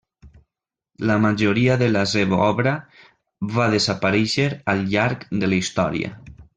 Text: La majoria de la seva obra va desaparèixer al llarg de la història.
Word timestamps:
La 1.09 1.17
majoria 1.25 1.75
de 1.83 1.91
la 1.91 2.03
seva 2.15 2.41
obra 2.47 2.75
va 3.59 3.71
desaparèixer 3.77 4.51
al 4.75 4.85
llarg 4.97 5.33
de 5.45 5.55
la 5.55 5.63
història. 5.65 6.15